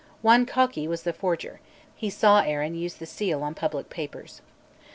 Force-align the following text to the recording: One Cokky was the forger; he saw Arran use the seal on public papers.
One 0.23 0.47
Cokky 0.47 0.87
was 0.87 1.03
the 1.03 1.13
forger; 1.13 1.59
he 1.95 2.09
saw 2.09 2.41
Arran 2.41 2.73
use 2.73 2.95
the 2.95 3.05
seal 3.05 3.43
on 3.43 3.53
public 3.53 3.91
papers. 3.91 4.41